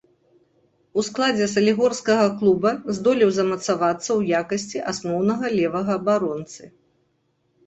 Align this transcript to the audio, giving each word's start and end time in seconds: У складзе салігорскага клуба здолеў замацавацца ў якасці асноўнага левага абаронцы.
У 1.01 1.03
складзе 1.09 1.47
салігорскага 1.55 2.23
клуба 2.39 2.71
здолеў 2.99 3.29
замацавацца 3.35 4.05
ў 4.19 4.41
якасці 4.41 4.83
асноўнага 4.95 5.45
левага 5.59 5.91
абаронцы. 6.03 6.63